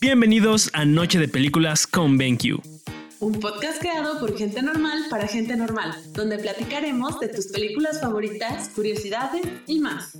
[0.00, 2.60] Bienvenidos a Noche de Películas con BenQ.
[3.20, 8.68] Un podcast creado por gente normal para gente normal, donde platicaremos de tus películas favoritas,
[8.70, 10.18] curiosidades y más.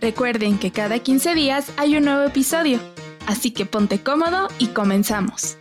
[0.00, 2.80] Recuerden que cada 15 días hay un nuevo episodio,
[3.26, 5.56] así que ponte cómodo y comenzamos.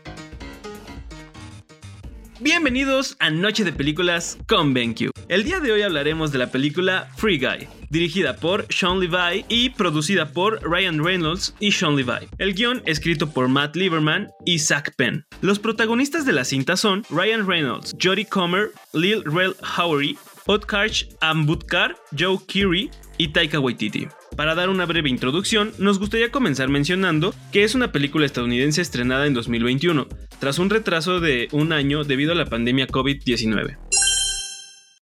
[2.41, 5.11] Bienvenidos a Noche de Películas con BenQ.
[5.27, 9.71] El día de hoy hablaremos de la película Free Guy, dirigida por Sean Levy y
[9.71, 12.29] producida por Ryan Reynolds y Sean Levy.
[12.37, 15.25] El guion escrito por Matt Lieberman y Zach Penn.
[15.41, 21.97] Los protagonistas de la cinta son Ryan Reynolds, Jodie Comer, Lil Rel Howery, Otkar Ambudkar,
[22.17, 24.07] Joe Keery y Taika Waititi.
[24.35, 29.27] Para dar una breve introducción, nos gustaría comenzar mencionando que es una película estadounidense estrenada
[29.27, 30.07] en 2021,
[30.39, 33.77] tras un retraso de un año debido a la pandemia COVID-19.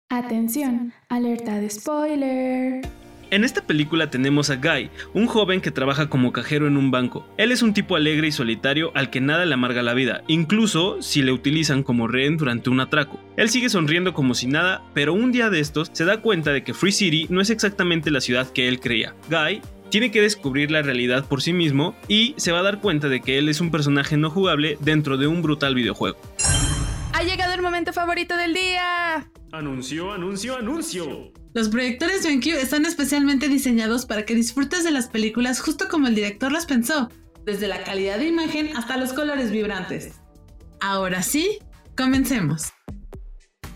[0.09, 3.00] Atención, alerta de spoiler.
[3.31, 7.25] En esta película tenemos a Guy, un joven que trabaja como cajero en un banco.
[7.37, 11.01] Él es un tipo alegre y solitario al que nada le amarga la vida, incluso
[11.01, 13.21] si le utilizan como rehén durante un atraco.
[13.37, 16.65] Él sigue sonriendo como si nada, pero un día de estos se da cuenta de
[16.65, 19.15] que Free City no es exactamente la ciudad que él creía.
[19.31, 19.61] Guy
[19.91, 23.21] tiene que descubrir la realidad por sí mismo y se va a dar cuenta de
[23.21, 26.19] que él es un personaje no jugable dentro de un brutal videojuego.
[27.13, 29.31] Ha llegado el momento favorito del día.
[29.53, 31.33] Anuncio, anuncio, anuncio.
[31.53, 36.15] Los proyectores BenQ están especialmente diseñados para que disfrutes de las películas justo como el
[36.15, 37.11] director las pensó,
[37.45, 40.13] desde la calidad de imagen hasta los colores vibrantes.
[40.81, 41.59] Ahora sí,
[41.97, 42.73] comencemos.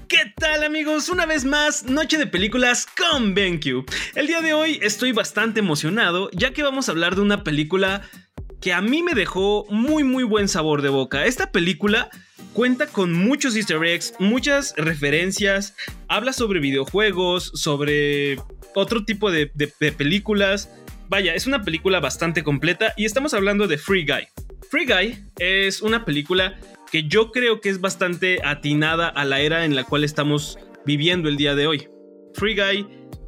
[0.06, 1.08] ¿Qué tal amigos?
[1.08, 3.90] Una vez más, Noche de Películas con BenQ.
[4.14, 8.02] El día de hoy estoy bastante emocionado ya que vamos a hablar de una película
[8.60, 11.24] que a mí me dejó muy muy buen sabor de boca.
[11.26, 12.08] Esta película
[12.52, 15.74] cuenta con muchos easter eggs, muchas referencias,
[16.08, 18.36] habla sobre videojuegos, sobre
[18.74, 19.46] otro tipo de,
[19.96, 20.70] películas.
[21.08, 24.26] Vaya, es una película bastante completa y estamos hablando de Free Guy.
[24.70, 26.58] Free Guy es una película
[26.90, 31.28] que yo creo que es bastante atinada a la era en la cual estamos viviendo
[31.28, 31.88] el día de hoy.
[32.34, 32.86] Free Guy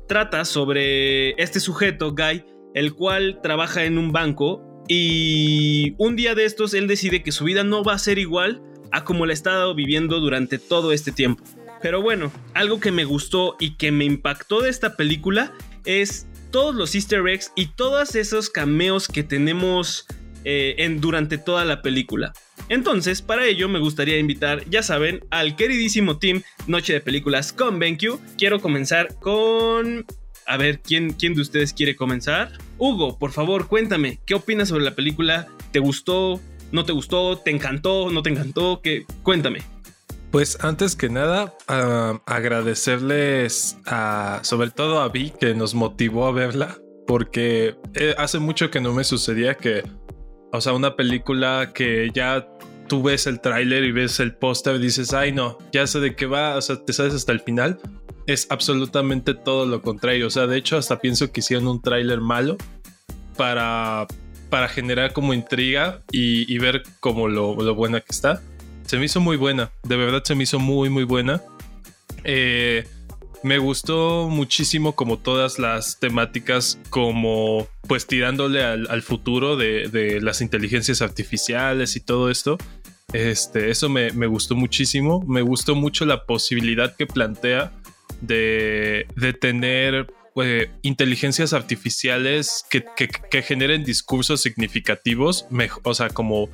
[0.09, 2.45] trata sobre este sujeto, Guy,
[2.75, 7.45] el cual trabaja en un banco y un día de estos él decide que su
[7.45, 11.13] vida no va a ser igual a como la he estado viviendo durante todo este
[11.13, 11.43] tiempo.
[11.83, 15.53] Pero bueno, algo que me gustó y que me impactó de esta película
[15.85, 20.07] es todos los easter eggs y todos esos cameos que tenemos
[20.45, 22.33] eh, en, durante toda la película.
[22.69, 27.79] Entonces, para ello me gustaría invitar, ya saben, al queridísimo team Noche de Películas con
[27.79, 28.19] BenQ.
[28.39, 30.07] Quiero comenzar con...
[30.47, 32.53] A ver, ¿quién, ¿quién de ustedes quiere comenzar?
[32.79, 35.49] Hugo, por favor, cuéntame, ¿qué opinas sobre la película?
[35.73, 36.41] ¿Te gustó?
[36.77, 37.39] ¿No te gustó?
[37.39, 38.11] ¿Te encantó?
[38.11, 38.83] ¿No te encantó?
[38.83, 39.07] ¿Qué?
[39.23, 39.63] Cuéntame.
[40.31, 41.55] Pues antes que nada,
[42.27, 46.77] agradecerles a, sobre todo a Vi que nos motivó a verla,
[47.07, 49.85] porque eh, hace mucho que no me sucedía que,
[50.53, 52.47] o sea, una película que ya
[52.89, 56.15] tú ves el tráiler y ves el póster y dices, ay no, ya sé de
[56.15, 57.81] qué va, o sea, te sabes hasta el final.
[58.27, 62.21] Es absolutamente todo lo contrario, o sea, de hecho hasta pienso que hicieron un tráiler
[62.21, 62.59] malo
[63.35, 64.07] para
[64.49, 68.43] para generar como intriga y, ver como lo, buena que está.
[68.85, 71.43] Se me hizo muy buena, de verdad se me hizo muy, muy buena.
[72.25, 72.87] Eh,
[73.43, 81.03] me gustó muchísimo como todas las temáticas, como pues tirándole al, futuro de, las inteligencias
[81.03, 82.59] artificiales y todo esto.
[83.13, 85.23] Este, eso me, me, gustó muchísimo.
[85.29, 87.73] Me gustó mucho la posibilidad que plantea
[88.21, 90.07] de, de tener
[90.43, 92.85] eh, inteligencias artificiales que,
[93.43, 95.47] generen discursos significativos,
[95.83, 96.51] o sea, como,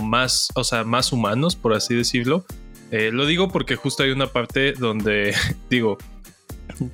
[0.00, 2.44] más, o sea, más humanos, por así decirlo.
[2.90, 5.34] Eh, lo digo porque justo hay una parte donde,
[5.70, 5.98] digo,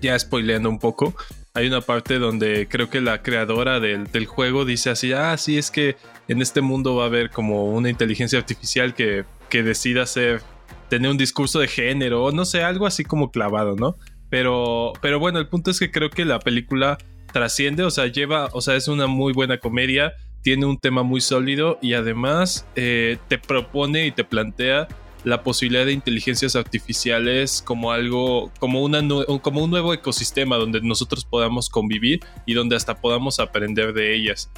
[0.00, 1.15] ya spoileando un poco,
[1.54, 5.59] hay una parte donde creo que la creadora del, del, juego dice así, ah, sí,
[5.59, 5.97] es que
[6.28, 10.43] en este mundo va a haber como una inteligencia artificial que, que decida hacer,
[10.88, 13.97] tener un discurso de género, o no sé, algo así como clavado, ¿no?
[14.32, 16.97] Pero, pero bueno, el punto es que creo que la película
[17.34, 21.20] trasciende, o sea, lleva, o sea, es una muy buena comedia, tiene un tema muy
[21.20, 24.88] sólido y además eh, te propone y te plantea
[25.25, 29.06] la posibilidad de inteligencias artificiales como algo, como, una,
[29.43, 34.50] como un nuevo ecosistema donde nosotros podamos convivir y donde hasta podamos aprender de ellas.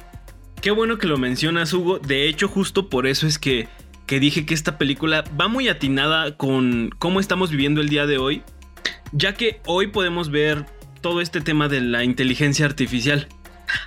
[0.61, 1.99] Qué bueno que lo mencionas, Hugo.
[1.99, 3.67] De hecho, justo por eso es que,
[4.05, 8.19] que dije que esta película va muy atinada con cómo estamos viviendo el día de
[8.19, 8.41] hoy
[9.11, 10.65] ya que hoy podemos ver
[11.01, 13.27] todo este tema de la inteligencia artificial.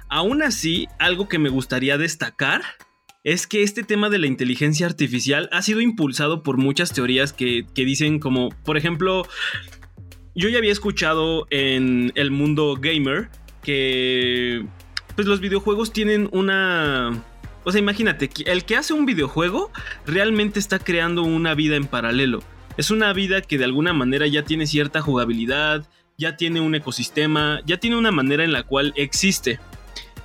[0.09, 2.62] Aún así, algo que me gustaría destacar
[3.25, 7.67] es que este tema de la inteligencia artificial ha sido impulsado por muchas teorías que,
[7.75, 9.26] dicen como, por ejemplo,
[10.35, 13.29] yo ya había escuchado en el mundo gamer
[13.62, 14.65] que
[15.15, 17.25] pues los videojuegos tienen una...
[17.65, 19.73] O sea, imagínate, el que hace un videojuego
[20.06, 22.43] realmente está creando una vida en paralelo.
[22.79, 25.87] Es una vida que de alguna manera ya tiene cierta jugabilidad,
[26.17, 29.59] ya tiene un ecosistema, ya tiene una manera en la cual existe.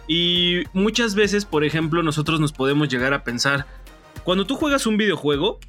[0.07, 3.65] Y muchas veces, por ejemplo, nosotros nos podemos llegar a pensar,
[4.23, 5.59] cuando tú juegas un videojuego,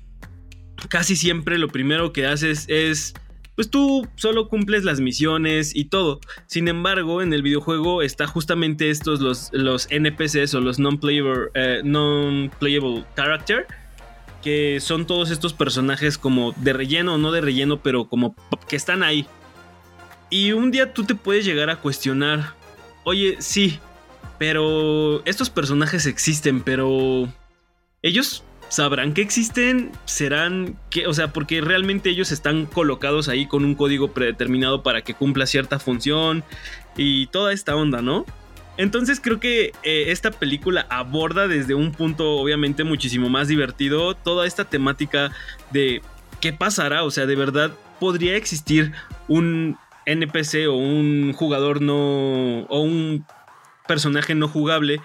[0.88, 3.14] casi siempre lo primero que haces es,
[3.54, 6.20] pues tú solo cumples las misiones y todo.
[6.46, 13.04] Sin embargo, en el videojuego está justamente estos, los, los NPCs o los non-playable eh,
[13.16, 13.66] character,
[14.44, 18.36] que son todos estos personajes como de relleno o no de relleno, pero como
[18.68, 19.26] que están ahí.
[20.28, 22.52] Y un día tú te puedes llegar a cuestionar,
[23.04, 23.78] oye, sí,
[24.38, 27.26] pero estos personajes existen, pero
[28.02, 33.64] ellos sabrán que existen, serán que, o sea, porque realmente ellos están colocados ahí con
[33.64, 36.44] un código predeterminado para que cumpla cierta función
[36.98, 38.26] y toda esta onda, ¿no?
[38.76, 44.46] Entonces creo que eh, esta película aborda desde un punto obviamente muchísimo más divertido toda
[44.46, 45.30] esta temática
[45.70, 46.02] de
[46.40, 48.92] qué pasará, o sea, de verdad podría existir
[49.28, 53.24] un NPC o un jugador no o un
[53.86, 55.00] personaje no jugable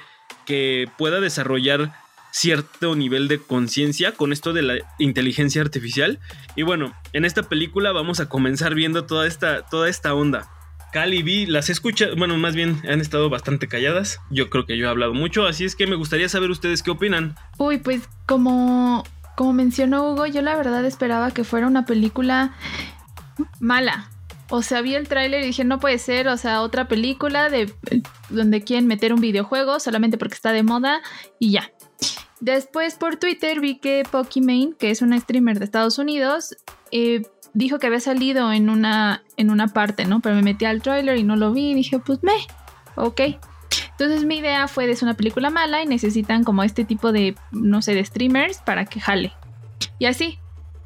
[0.46, 1.94] que pueda desarrollar
[2.32, 6.20] cierto nivel de conciencia con esto de la inteligencia artificial.
[6.56, 10.50] Y bueno, en esta película vamos a comenzar viendo toda esta, toda esta onda.
[10.92, 14.20] Cal y Vi las escucha, bueno, más bien han estado bastante calladas.
[14.30, 16.92] Yo creo que yo he hablado mucho, así es que me gustaría saber ustedes qué
[16.92, 17.36] opinan.
[17.58, 19.04] Uy, pues como,
[19.36, 22.56] como mencionó Hugo, yo la verdad esperaba que fuera una película
[23.60, 24.10] mala.
[24.50, 27.72] O sea, vi el tráiler y dije, no puede ser, o sea, otra película de
[28.30, 31.02] donde quieren meter un videojuego solamente porque está de moda
[31.38, 31.72] y ya.
[32.40, 36.56] Después por Twitter vi que Pokimane, que es una streamer de Estados Unidos,
[36.92, 37.22] eh,
[37.60, 40.22] dijo que había salido en una, en una parte, ¿no?
[40.22, 42.34] Pero me metí al tráiler y no lo vi y dije, pues me,
[42.96, 43.22] ok.
[43.92, 47.82] Entonces mi idea fue es una película mala y necesitan como este tipo de, no
[47.82, 49.34] sé, de streamers para que jale.
[50.00, 50.40] Y así,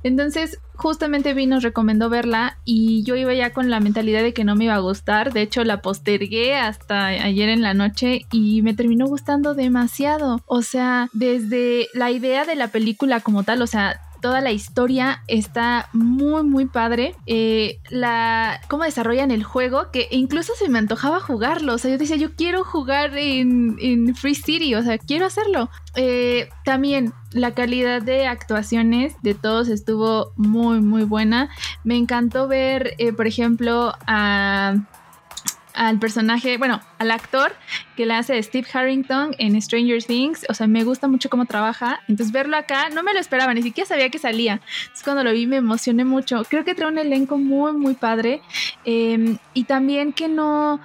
[0.03, 4.43] entonces, justamente Vi nos recomendó verla y yo iba ya con la mentalidad de que
[4.43, 5.31] no me iba a gustar.
[5.31, 10.41] De hecho, la postergué hasta ayer en la noche y me terminó gustando demasiado.
[10.45, 15.21] O sea, desde la idea de la película como tal, o sea, toda la historia
[15.27, 17.13] está muy muy padre.
[17.25, 21.73] Eh, la cómo desarrollan el juego, que incluso se me antojaba jugarlo.
[21.73, 25.69] O sea, yo decía, yo quiero jugar en, Free City, o sea, quiero hacerlo.
[25.95, 31.49] Eh, también la calidad de actuaciones de todos estuvo muy muy buena.
[31.83, 34.75] Me encantó ver, eh, por ejemplo, a
[35.73, 37.55] al personaje, bueno, al actor
[37.95, 40.45] que le hace Steve Harrington en Stranger Things.
[40.49, 42.01] O sea, me gusta mucho cómo trabaja.
[42.07, 44.53] Entonces, verlo acá no me lo esperaba, ni siquiera sabía que salía.
[44.53, 46.43] Entonces, cuando lo vi me emocioné mucho.
[46.49, 48.41] Creo que trae un elenco muy, muy padre.
[48.85, 50.79] Em, y también que no.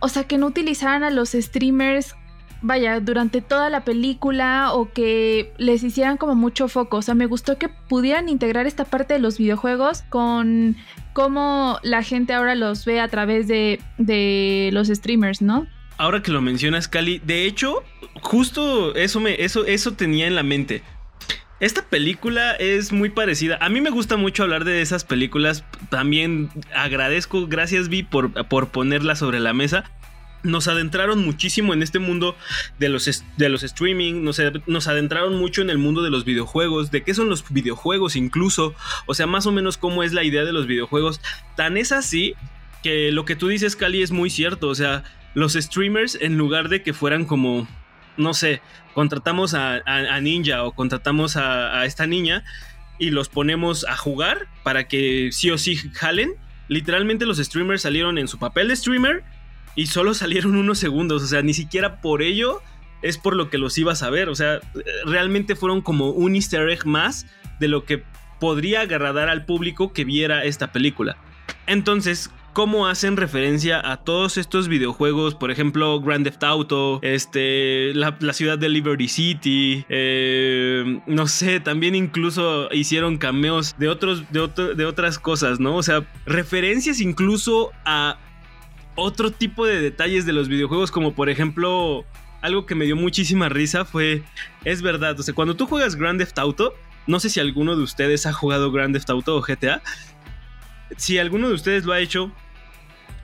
[0.00, 2.16] O sea, que no utilizaran a los streamers
[2.62, 6.98] vaya, durante toda la película o que les hicieran como mucho foco.
[6.98, 10.76] O sea, me gustó que pudieran integrar esta parte de los videojuegos con
[11.12, 15.66] cómo la gente ahora los ve a través de, de los streamers, ¿no?
[15.98, 17.82] Ahora que lo mencionas, Cali, de hecho,
[18.22, 20.82] justo eso me, eso, eso tenía en la mente.
[21.60, 23.56] Esta película es muy parecida.
[23.60, 25.64] A mí me gusta mucho hablar de esas películas.
[25.90, 29.84] También agradezco, gracias Vi por, por ponerla sobre la mesa
[30.42, 32.36] nos adentraron muchísimo en este mundo
[32.78, 36.90] de los, de los streaming, nos, nos, adentraron mucho en el mundo de los videojuegos,
[36.90, 38.74] de qué son los videojuegos incluso,
[39.06, 41.20] o sea, más o menos cómo es la idea de los videojuegos.
[41.56, 42.34] Tan es así
[42.82, 46.68] que lo que tú dices, Cali, es muy cierto, o sea, los streamers en lugar
[46.68, 47.68] de que fueran como,
[48.16, 48.60] no sé,
[48.94, 49.80] contratamos a,
[50.20, 52.44] Ninja o contratamos a, a esta niña
[52.98, 56.34] y los ponemos a jugar para que sí o sí jalen,
[56.68, 59.24] literalmente los streamers salieron en su papel de streamer
[59.74, 62.60] y solo salieron unos segundos, o sea, ni siquiera por ello
[63.02, 64.60] es por lo que los ibas a ver, o sea,
[65.04, 67.26] realmente fueron como un easter egg más
[67.58, 68.04] de lo que
[68.38, 71.16] podría agradar al público que viera esta película.
[71.66, 75.34] Entonces, ¿cómo hacen referencia a todos estos videojuegos?
[75.34, 81.94] Por ejemplo, Grand Theft Auto, este, la, ciudad de Liberty City, eh, no sé, también
[81.94, 85.76] incluso hicieron cameos de, otros, de otras cosas, ¿no?
[85.76, 88.18] O sea, referencias incluso a
[88.94, 92.04] otro tipo de detalles de los videojuegos, como por ejemplo,
[92.40, 94.22] algo que me dio muchísima risa fue,
[94.64, 96.74] es verdad, o sea, cuando tú juegas Grand Theft Auto,
[97.06, 99.82] no sé si alguno de ustedes ha jugado Grand Theft Auto o GTA,
[100.96, 102.32] si alguno de ustedes lo ha hecho,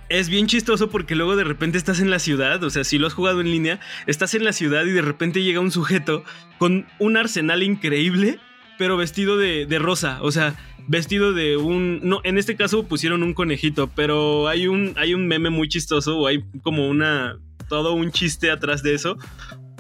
[0.08, 3.06] es bien chistoso porque luego de repente estás en la ciudad, o sea, si lo
[3.06, 6.25] has jugado en línea, estás en la ciudad y de repente llega un sujeto
[6.58, 8.40] con un arsenal increíble
[8.78, 10.18] pero vestido de, de rosa.
[10.23, 10.56] O sea,
[10.88, 12.00] vestido de un.
[12.02, 16.18] No, en este caso pusieron un conejito, pero hay un, hay un meme muy chistoso,
[16.18, 17.38] o hay como una.
[17.68, 19.18] todo un chiste atrás de eso.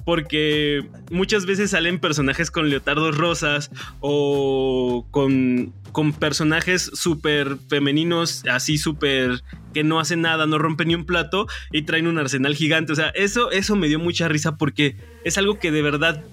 [0.04, 8.78] Porque muchas veces salen personajes con leotardos rosas o con, con personajes súper femeninos, así
[8.78, 9.42] súper
[9.74, 12.92] que no hacen nada, no rompen ni un plato y traen un arsenal gigante.
[12.92, 16.24] O sea, eso, eso me dio mucha risa porque es algo que de verdad,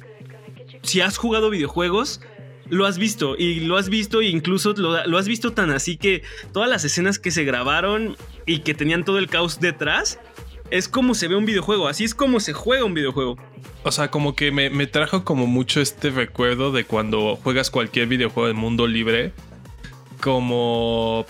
[0.81, 2.21] si has jugado videojuegos,
[2.69, 5.97] lo has visto y lo has visto e incluso lo, lo, has visto tan así
[5.97, 10.19] que todas las escenas que se grabaron y que tenían todo el caos detrás
[10.71, 13.37] es como se ve un videojuego, así es como se juega un videojuego.
[13.83, 18.07] O sea, como que me, me trajo como mucho este recuerdo de cuando juegas cualquier
[18.07, 19.31] videojuego del mundo libre,
[20.21, 21.25] como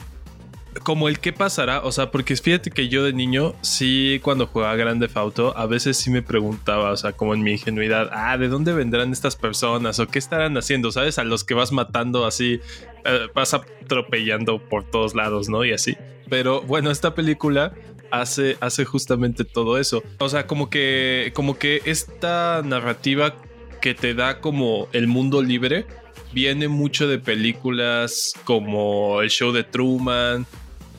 [0.84, 4.76] como el qué pasará, o sea, porque fíjate que yo de niño, sí, cuando jugaba
[4.76, 8.48] Grande Auto, a veces sí me preguntaba, o sea, como en mi ingenuidad, ah, ¿de
[8.48, 10.00] dónde vendrán estas personas?
[10.00, 10.92] ¿O qué estarán haciendo?
[10.92, 11.18] ¿Sabes?
[11.20, 12.60] A los que vas matando así,
[13.06, 15.64] eh, vas atropellando por todos lados, ¿no?
[15.64, 15.98] Y así.
[16.30, 17.74] Pero bueno, esta película
[18.12, 20.04] hace, hace justamente todo eso.
[20.20, 23.36] O sea, como que, como que esta narrativa
[23.82, 25.86] que te da como el mundo libre
[26.34, 30.46] viene mucho de películas como el show de Truman,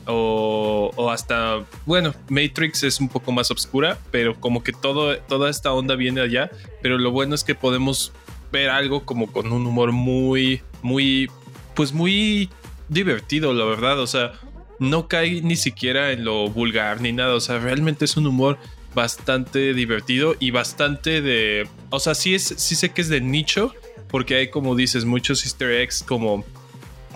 [0.07, 5.73] o, hasta, bueno, Matrix es un poco más oscura, pero como que todo, toda esta
[5.73, 6.49] onda viene allá,
[6.81, 8.11] pero lo bueno es que podemos
[8.51, 11.29] ver algo como con un humor muy, muy,
[11.75, 12.49] pues muy
[12.89, 14.33] divertido, la verdad, o sea,
[14.79, 18.57] no cae ni siquiera en lo vulgar ni nada, o sea, realmente es un humor
[18.95, 23.73] bastante divertido y bastante de, o sea, sí, es, sí sé que es de nicho,
[24.07, 26.45] porque hay como dices muchos easter eggs como,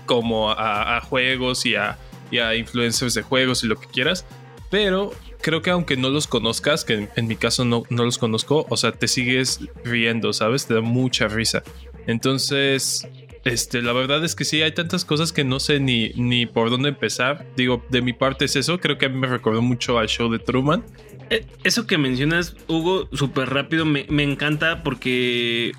[0.05, 1.98] como a juegos y a
[2.31, 4.25] y a influencers de juegos y lo que quieras.
[4.69, 5.11] Pero
[5.41, 8.77] creo que aunque no los conozcas, que en, mi caso no, no, los conozco, o
[8.77, 10.65] sea, te sigues riendo, ¿sabes?
[10.65, 11.61] Te da mucha risa.
[12.07, 13.07] Entonces,
[13.43, 16.69] este, la verdad es que sí, hay tantas cosas que no sé ni, ni por
[16.69, 17.45] dónde empezar.
[17.57, 18.79] Digo, de mi parte es eso.
[18.79, 20.83] Creo que a mí me recordó mucho al show de Truman.
[21.29, 25.73] Eh, eso que mencionas, Hugo, súper rápido, me, me encanta porque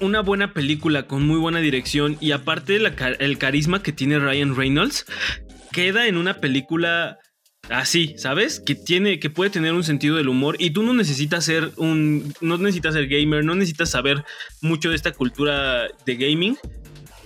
[0.00, 5.06] una buena película con muy buena dirección y aparte el carisma que tiene Ryan Reynolds,
[5.72, 7.18] queda en una película
[7.68, 8.60] así, ¿sabes?
[8.60, 12.34] Que tiene, que puede tener un sentido del humor y tú no necesitas ser un,
[12.40, 14.24] no necesitas ser gamer, no necesitas saber
[14.60, 16.56] mucho de esta cultura de gaming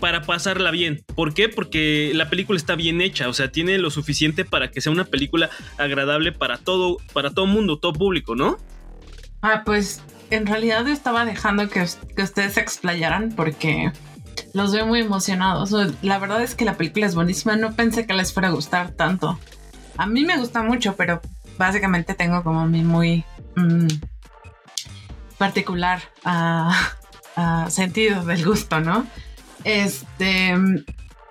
[0.01, 1.03] para pasarla bien.
[1.15, 1.49] ¿Por qué?
[1.49, 5.05] Porque la película está bien hecha, o sea, tiene lo suficiente para que sea una
[5.05, 8.59] película agradable para todo, para todo mundo, todo público, ¿no?
[9.41, 13.93] Ah, pues en realidad estaba dejando que, que ustedes se explayaran porque
[14.53, 15.75] los veo muy emocionados.
[16.03, 17.57] La verdad es que la película es buenísima.
[17.57, 19.39] No pensé que les fuera a gustar tanto.
[19.97, 21.21] A mí me gusta mucho, pero
[21.59, 23.25] básicamente tengo como mi muy
[23.57, 23.87] mm,
[25.39, 29.07] particular uh, sentido del gusto, ¿no?
[29.65, 30.55] Este,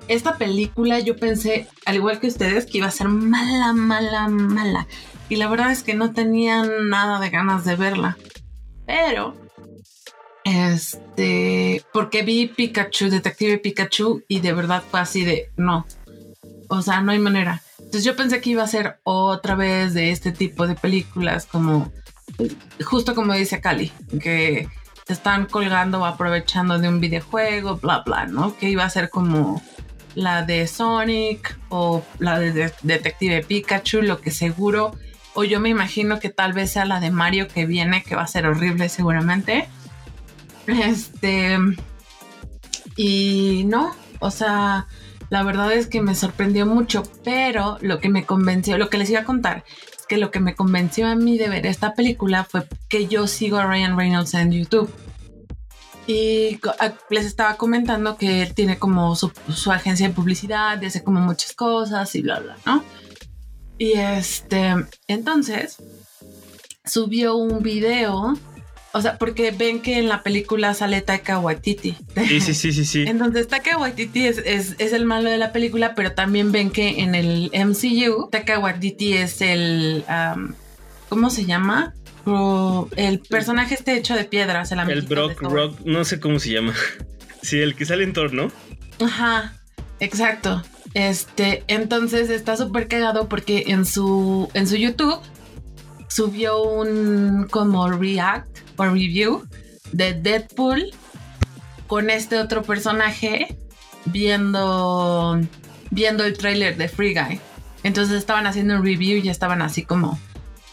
[0.07, 4.87] esta película yo pensé, al igual que ustedes, que iba a ser mala, mala, mala.
[5.29, 8.17] Y la verdad es que no tenía nada de ganas de verla.
[8.85, 9.35] Pero
[10.43, 15.85] este, porque vi Pikachu, Detective Pikachu, y de verdad fue así de no.
[16.69, 17.61] O sea, no hay manera.
[17.77, 21.91] Entonces yo pensé que iba a ser otra vez de este tipo de películas, como
[22.83, 24.67] justo como dice Cali, que
[25.05, 28.57] se están colgando o aprovechando de un videojuego, bla, bla, ¿no?
[28.57, 29.61] Que iba a ser como
[30.15, 34.95] la de Sonic o la de Detective Pikachu, lo que seguro,
[35.33, 38.23] o yo me imagino que tal vez sea la de Mario que viene, que va
[38.23, 39.67] a ser horrible seguramente
[40.67, 41.57] este.
[42.95, 44.87] Y no, o sea,
[45.29, 49.09] la verdad es que me sorprendió mucho, pero lo que me convenció, lo que les
[49.09, 49.63] iba a contar,
[49.97, 53.27] es que lo que me convenció a mí de ver esta película fue que yo
[53.27, 54.93] sigo a Ryan Reynolds en YouTube.
[56.05, 56.59] Y
[57.09, 59.31] les estaba comentando que él tiene como su,
[59.71, 62.83] agencia de publicidad y hace como muchas cosas y bla, bla, ¿no?
[63.77, 64.75] Y este,
[65.07, 65.77] entonces,
[66.85, 68.33] subió un video
[68.93, 71.97] o sea, porque ven que en la película sale Taika Waititi.
[72.27, 72.85] Sí, sí, sí, sí.
[72.85, 73.03] sí.
[73.07, 77.01] Entonces Taika Waititi es, es, es, el malo de la película, pero también ven que
[77.01, 80.05] en el MCU Taika Waititi es el...
[81.09, 81.93] ¿Cómo se llama?
[82.95, 84.71] el personaje este hecho de piedras.
[84.71, 86.73] El, el Brock, Rock, no sé cómo se llama.
[87.41, 88.53] Sí, el que sale en Thor, ¿no?
[89.01, 89.53] Ajá,
[89.99, 90.63] exacto.
[90.93, 95.19] Este, entonces está súper cagado porque en su, en su YouTube
[96.13, 99.47] subió un como react o review
[99.91, 100.91] de Deadpool
[101.87, 103.57] con este otro personaje
[104.05, 105.39] viendo
[105.89, 107.39] viendo el trailer de Free Guy.
[107.81, 110.19] Entonces estaban haciendo un review y estaban así como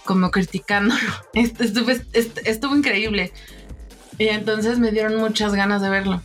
[0.05, 1.01] como criticándolo.
[1.33, 3.33] Estuvo, estuvo increíble.
[4.19, 6.21] Y entonces me dieron muchas ganas de verlo.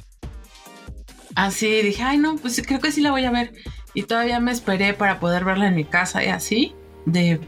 [1.35, 3.53] así dije, ay no, pues creo que sí la voy a ver.
[3.93, 7.39] Y todavía me esperé para poder verla en mi casa y así, de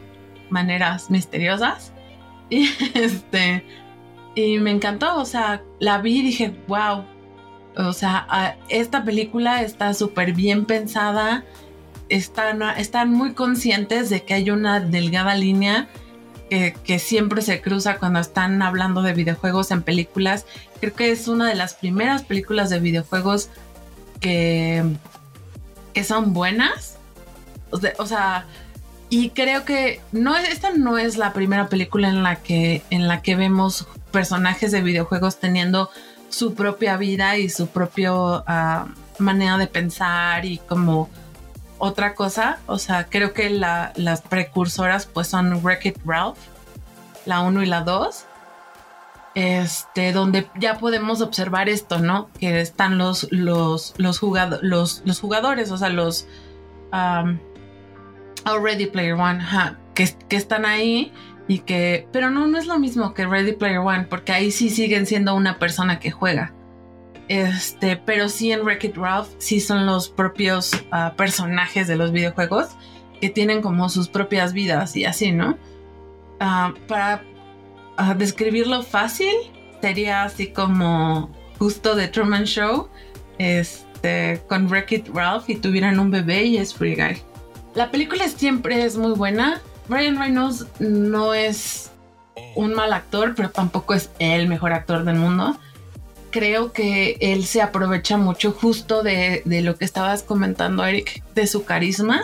[0.50, 1.92] maneras misteriosas.
[2.50, 3.62] Y este,
[4.34, 7.04] y me encantó, o sea, la vi y dije, wow,
[7.76, 11.44] o sea, esta película está súper bien pensada,
[12.08, 15.88] están, están muy conscientes de que hay una delgada línea
[16.48, 20.46] que, siempre se cruza cuando están hablando de videojuegos en películas.
[20.80, 23.50] Creo que es una de las primeras películas de videojuegos
[24.20, 24.84] que,
[25.92, 26.96] que son buenas.
[27.70, 28.46] O sea,
[29.10, 33.22] y creo que no esta no es la primera película en la que, en la
[33.22, 35.90] que vemos personajes de videojuegos teniendo
[36.28, 38.86] su propia vida y su propia ah,
[39.18, 41.08] manera de pensar y como
[41.78, 42.58] otra cosa.
[42.66, 46.38] O sea, creo que las precursoras pues son Wreck-It Ralph,
[47.24, 48.24] la 1 y la 2.
[49.34, 52.28] Este, donde ya podemos observar esto, ¿no?
[52.40, 54.20] Que están los, los, los,
[54.62, 56.26] los, los jugadores, o sea, los
[58.48, 59.40] Already Player One,
[59.94, 61.12] que, están ahí
[61.46, 64.70] y que, pero no, no es lo mismo que Ready Player One, porque ahí sí
[64.70, 66.54] siguen siendo una persona que juega.
[67.28, 72.68] Este, pero sí en Wreck-It Ralph sí son los propios ah, personajes de los videojuegos
[73.20, 75.58] que tienen como sus propias vidas y así, ¿no?
[76.40, 77.22] Ah, para
[77.98, 79.34] ah, describirlo fácil,
[79.82, 82.88] sería así como justo de Truman Show,
[83.38, 87.22] este, con Wreck-It Ralph y tuvieran un bebé y es Free Guy.
[87.78, 89.60] La película siempre es muy buena.
[89.88, 91.92] Ryan Reynolds no es
[92.56, 95.56] un mal actor, pero tampoco es el mejor actor del mundo
[96.30, 101.64] creo que él se aprovecha mucho justo de, lo que estabas comentando, Eric, de su
[101.64, 102.22] carisma,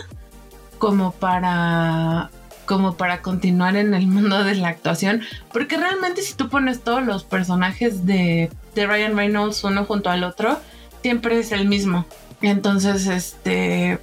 [0.79, 2.31] como para
[2.67, 7.05] como para continuar en el mundo de la actuación, porque realmente si tú pones todos
[7.05, 10.59] los personajes de, de Ryan Reynolds uno junto al otro,
[11.03, 12.07] siempre es el mismo.
[12.41, 13.99] Entonces, este,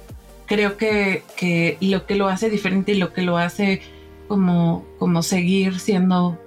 [0.52, 3.80] creo que, que lo que lo hace diferente y lo que lo hace
[4.28, 6.38] como, como seguir siendo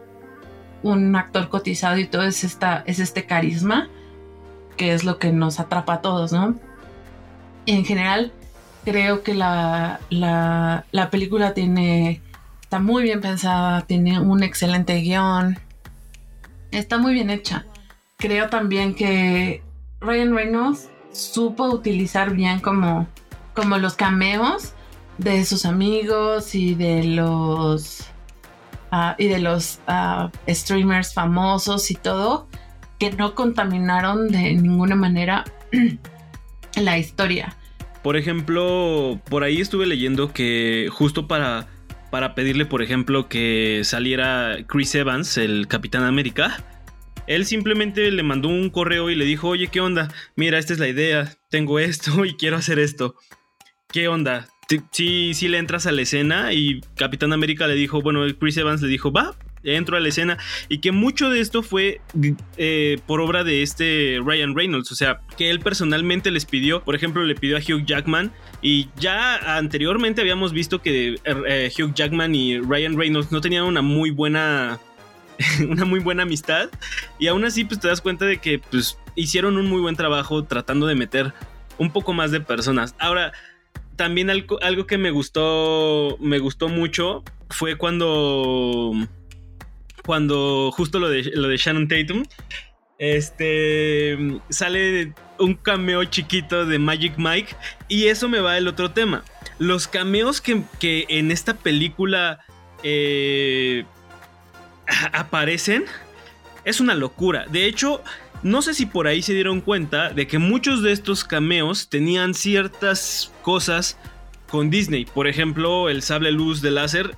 [0.84, 3.90] un actor cotizado y todo es, esta, es este carisma
[4.78, 6.56] que es lo que nos atrapa a todos, ¿no?
[7.66, 8.32] en general,
[8.84, 12.22] creo que la, la, la, película tiene,
[12.62, 15.58] está muy bien pensada, tiene un excelente guion,
[16.70, 17.66] está muy bien hecha.
[18.18, 19.64] Creo también que
[20.00, 23.08] Ryan Reynolds supo utilizar bien como,
[23.56, 24.74] como los cameos
[25.18, 28.12] de sus amigos y de los
[28.98, 32.48] Ah, y de los ah, streamers famosos y todo,
[32.98, 35.44] que no contaminaron de ninguna manera
[36.82, 37.58] la historia.
[38.04, 41.68] Por ejemplo, por ahí estuve leyendo que justo para,
[42.10, 46.64] para pedirle, por ejemplo, que saliera Chris Evans, el Capitán América,
[47.28, 50.08] él simplemente le mandó un correo y le dijo, oye, ¿qué onda?
[50.38, 53.16] Mira, esta es la idea, tengo esto y quiero hacer esto.
[53.96, 54.50] ¿Qué onda?
[54.92, 58.82] sí, sí le entras a la escena y Capitán América le dijo, bueno, Chris Evans
[58.82, 62.02] le dijo, va, entro a la escena y que mucho de esto fue
[62.58, 66.94] eh, por obra de este Ryan Reynolds, o sea, que él personalmente les pidió, por
[66.94, 72.36] ejemplo, le pidió a Hugh Jackman y ya anteriormente habíamos visto que eh, Hugh Jackman
[72.36, 74.78] y Ryan Reynolds no tenían una muy buena
[75.70, 76.70] una muy buena amistad
[77.18, 80.44] y aún así pues te das cuenta de que pues hicieron un muy buen trabajo
[80.44, 81.34] tratando de meter
[81.78, 82.96] un poco más de personas.
[83.00, 83.34] Ahora,
[83.96, 88.94] también algo, que me gustó, me gustó mucho fue cuando,
[90.06, 92.24] cuando justo lo de, lo de Shannon Tatum,
[92.98, 94.18] este,
[94.50, 97.56] sale un cameo chiquito de Magic Mike
[97.88, 99.24] y eso me va el otro tema.
[99.60, 102.40] Los cameos que, en esta película
[102.84, 103.86] eh,
[105.14, 105.86] aparecen
[106.64, 107.46] es una locura.
[107.50, 108.04] De hecho,
[108.46, 112.36] no sé si por ahí se dieron cuenta de que muchos de estos cameos tenían
[112.36, 113.98] ciertas cosas
[114.48, 115.06] con Disney.
[115.06, 117.16] Por ejemplo, el sable luz de láser.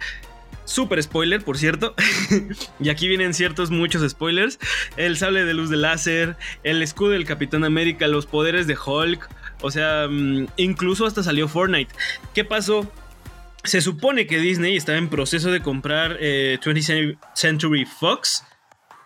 [0.63, 1.95] Super spoiler, por cierto.
[2.79, 4.57] y aquí vienen ciertos muchos spoilers.
[4.95, 9.27] El sable de luz de láser, el escudo del Capitán América, los poderes de Hulk.
[9.59, 11.93] O sea, mm, incluso hasta salió Fortnite.
[12.33, 12.89] ¿Qué pasó?
[13.65, 18.45] Se supone que Disney estaba en proceso de comprar 20th eh, Century Fox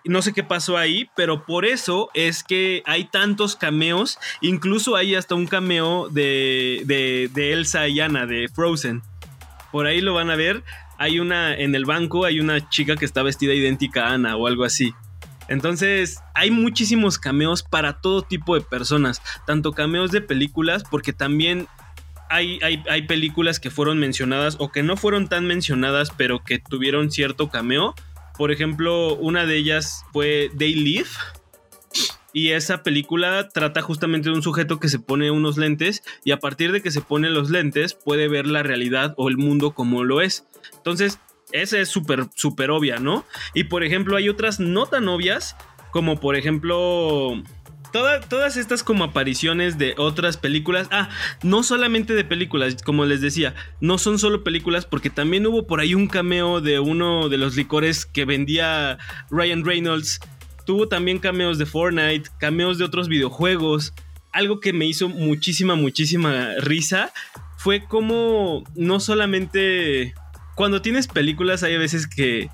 [0.06, 4.18] no sé qué pasó ahí, pero por eso es que hay tantos cameos.
[4.42, 9.02] Incluso hay hasta un cameo de, de, Elsa y Anna de Frozen.
[9.72, 10.64] Por ahí lo van a ver.
[10.98, 14.48] Hay una en el banco, hay una chica que está vestida idéntica a Anna o
[14.48, 14.94] algo así.
[15.48, 21.68] Entonces, hay muchísimos cameos para todo tipo de personas, tanto cameos de películas, porque también
[22.30, 26.60] hay, hay, hay, películas que fueron mencionadas o que no fueron tan mencionadas, pero que
[26.60, 27.96] tuvieron cierto cameo.
[28.38, 31.10] Por ejemplo, una de ellas fue They Live.
[32.34, 36.40] Y esa película trata justamente de un sujeto que se pone unos lentes y a
[36.40, 40.06] partir de que se pone los lentes puede ver la realidad o el mundo como
[40.06, 40.48] lo es.
[40.78, 41.20] Entonces,
[41.52, 43.26] esa es súper, súper obvia, ¿no?
[43.54, 45.58] Y por ejemplo, hay otras no tan obvias,
[45.92, 47.44] como por ejemplo
[47.92, 50.88] todas estas como apariciones de otras películas.
[50.92, 51.10] Ah,
[51.44, 55.80] no solamente de películas, como les decía, no son solo películas porque también hubo por
[55.80, 58.98] ahí un cameo de uno de los licores que vendía
[59.30, 60.20] Ryan Reynolds.
[60.66, 63.94] Tuvo también cameos de Fortnite, cameos de otros videojuegos.
[64.32, 67.12] Algo que me hizo muchísima, muchísima risa
[67.58, 70.16] fue como no solamente
[70.56, 72.50] cuando tienes películas hay veces que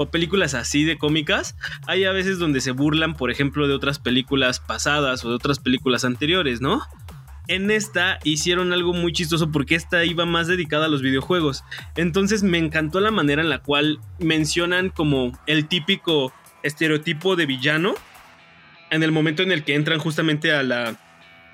[0.00, 3.98] o películas así de cómicas, hay a veces donde se burlan, por ejemplo, de otras
[3.98, 6.80] películas pasadas o de otras películas anteriores, ¿no?
[7.48, 11.64] En esta hicieron algo muy chistoso porque esta iba más dedicada a los videojuegos.
[11.96, 16.32] Entonces me encantó la manera en la cual mencionan como el típico
[16.62, 17.92] estereotipo de villano
[18.90, 20.98] en el momento en el que entran justamente a la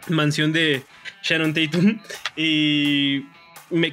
[0.08, 0.84] mansión de
[1.24, 1.98] Sharon Tatum
[2.36, 3.24] y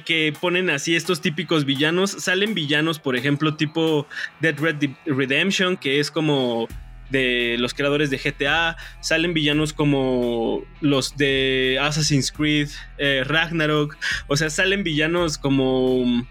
[0.04, 2.10] que ponen así estos típicos villanos.
[2.10, 4.06] Salen villanos, por ejemplo, tipo
[4.40, 6.68] Dead Red Redemption, que es como
[7.10, 8.76] de los creadores de GTA.
[9.00, 13.96] Salen villanos como los de Assassin's Creed, eh, Ragnarok.
[14.28, 16.26] O sea, salen villanos como...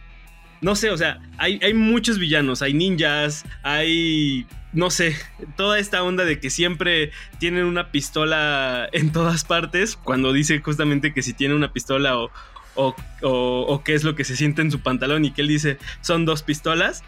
[0.62, 2.62] No sé, o sea, hay, hay muchos villanos.
[2.62, 5.16] Hay ninjas, hay no sé,
[5.56, 11.14] toda esta onda de que siempre tienen una pistola en todas partes, cuando dice justamente
[11.14, 12.32] que si tiene una pistola o,
[12.76, 16.26] o, qué es lo que se siente en su pantalón y que él dice son
[16.26, 17.04] dos pistolas.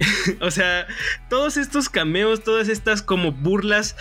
[0.40, 0.86] o sea,
[1.28, 3.96] todos estos cameos, todas estas como burlas,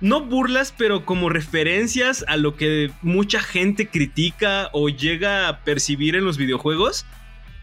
[0.00, 6.16] no burlas, pero como referencias a lo que mucha gente critica o llega a percibir
[6.16, 7.06] en los videojuegos,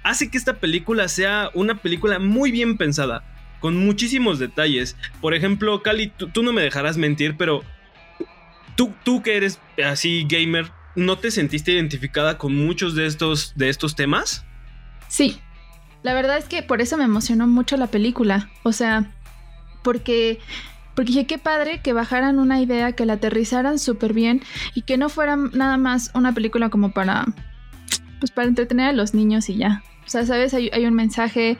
[0.03, 3.23] hace que esta película sea una película muy bien pensada,
[3.59, 4.95] con muchísimos detalles.
[5.19, 7.63] Por ejemplo, Cali, tú no me dejarás mentir, pero
[8.75, 13.69] tú, tú que eres así gamer, ¿no te sentiste identificada con muchos de estos, de
[13.69, 14.45] estos temas?
[15.07, 15.39] Sí,
[16.03, 18.49] la verdad es que por eso me emocionó mucho la película.
[18.63, 19.11] O sea,
[19.83, 20.39] porque,
[20.95, 24.41] porque dije, qué padre que bajaran una idea, que la aterrizaran súper bien
[24.73, 27.25] y que no fuera nada más una película como para,
[28.19, 29.83] pues para entretener a los niños y ya.
[30.05, 31.57] O sea, sabes, hay, un mensaje,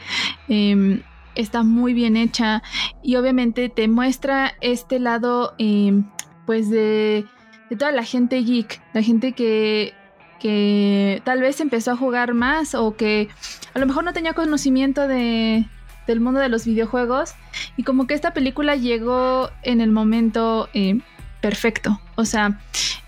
[0.47, 1.01] em,
[1.35, 2.61] está muy bien hecha
[3.03, 6.05] y obviamente te muestra este lado, em,
[6.45, 7.25] pues de
[7.71, 9.93] de toda la gente geek, la gente que,
[10.41, 13.29] que tal vez empezó a jugar más o que
[13.73, 15.65] a lo mejor no tenía conocimiento de,
[16.05, 17.33] del mundo de los videojuegos
[17.77, 20.99] y como que esta película llegó en el momento eh,
[21.39, 22.01] perfecto.
[22.15, 22.59] O sea,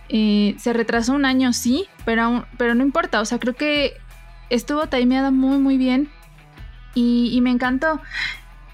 [0.08, 3.20] eh, se retrasó un año, sí, pero, pero no importa.
[3.20, 3.98] O sea, creo que
[4.50, 6.08] estuvo timeada muy, muy bien
[6.96, 8.00] y, y me encantó.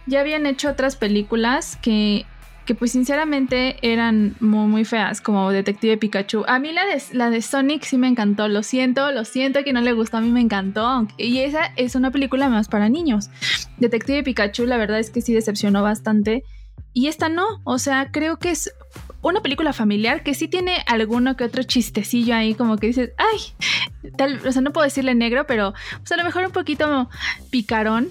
[0.06, 2.28] Ya habían hecho otras películas que
[2.70, 6.44] que pues sinceramente eran muy, muy feas, como Detective Pikachu.
[6.48, 9.74] A mí la de, la de Sonic sí me encantó, lo siento, lo siento que
[9.74, 11.08] no le gustó, a mí me encantó.
[11.18, 13.32] Y esa es una película más para niños.
[13.80, 16.44] Detective Pikachu la verdad es que sí decepcionó bastante.
[16.94, 18.72] Y esta no, o sea, creo que es
[19.24, 24.12] una película familiar que sí tiene alguno que otro chistecillo ahí, como que dices, ay,
[24.16, 27.10] tal, o sea, no puedo decirle negro, pero pues a lo mejor un poquito
[27.50, 28.10] picarón,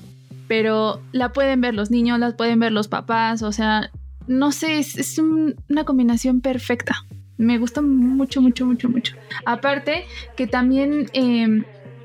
[0.48, 3.92] pero la pueden ver los niños, la pueden ver los papás, o sea,
[4.28, 7.04] no sé, es, una combinación perfecta.
[7.36, 9.14] Me gusta mucho, mucho, mucho, mucho.
[9.44, 10.04] Aparte
[10.36, 11.64] que también em,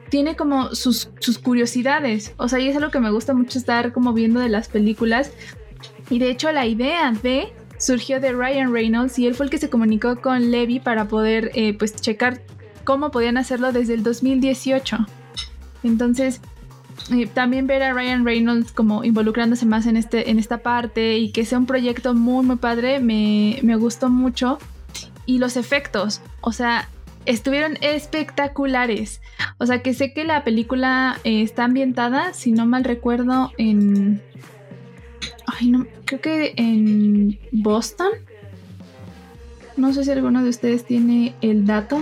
[0.10, 2.34] tiene como sus, sus curiosidades.
[2.38, 5.32] O sea, y es algo que me gusta mucho estar como viendo de las películas.
[6.10, 9.58] Y de hecho la idea de surgió de Ryan Reynolds y él fue el que
[9.58, 12.42] se comunicó con Levi para poder eh, pues checar
[12.84, 14.98] cómo podían hacerlo desde el 2018.
[15.84, 16.40] Entonces,
[17.34, 21.46] también ver a Ryan Reynolds como involucrándose más en, este, en esta parte y que
[21.46, 24.60] sea un proyecto muy, muy padre, me, gustó mucho.
[25.26, 26.90] Y los efectos, o sea,
[27.26, 29.22] estuvieron espectaculares.
[29.58, 34.22] O sea, que sé que la película eh, está ambientada, si no mal recuerdo, en...
[35.46, 38.12] Ay, no, creo que en Boston.
[39.78, 42.02] No sé si alguno de ustedes tiene el dato.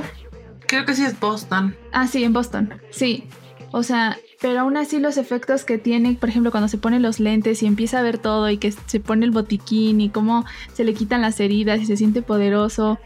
[0.68, 1.76] Creo que sí es Boston.
[1.92, 2.74] Ah, sí, en Boston.
[2.92, 3.26] Sí.
[3.72, 7.20] O sea, pero aún así los efectos que tiene, por ejemplo, cuando se pone los
[7.20, 10.84] lentes y empieza a ver todo y que se pone el botiquín y cómo se
[10.84, 12.98] le quitan las heridas y se siente poderoso,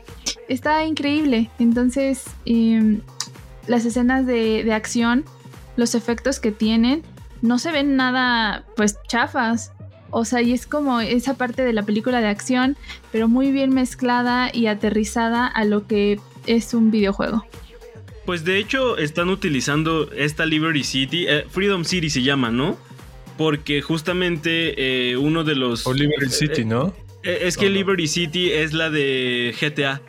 [0.48, 1.52] está increíble.
[1.60, 3.02] Entonces, em,
[3.68, 5.26] las escenas de, acción,
[5.76, 7.04] los efectos que tienen,
[7.42, 9.74] no se ven nada, pues, chafas.
[10.12, 12.78] O sea, y es como esa parte de la película de acción,
[13.12, 16.18] pero muy bien mezclada y aterrizada a lo que
[16.48, 17.44] es un videojuego.
[18.26, 22.78] Pues de hecho están utilizando esta Liberty City, eh, Freedom City se llama, ¿no?
[23.38, 25.86] Porque justamente eh, uno de los...
[25.86, 26.94] O Liberty City, ¿no?
[27.24, 30.02] Eh, Es que Liberty City es la de GTA.